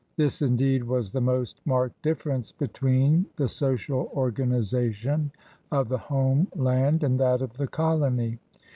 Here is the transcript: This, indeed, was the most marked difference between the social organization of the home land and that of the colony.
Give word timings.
This, 0.17 0.41
indeed, 0.41 0.83
was 0.85 1.11
the 1.11 1.21
most 1.21 1.61
marked 1.63 2.01
difference 2.01 2.51
between 2.51 3.27
the 3.35 3.47
social 3.47 4.09
organization 4.15 5.29
of 5.71 5.89
the 5.89 5.99
home 5.99 6.47
land 6.55 7.03
and 7.03 7.19
that 7.19 7.43
of 7.43 7.53
the 7.53 7.67
colony. 7.67 8.39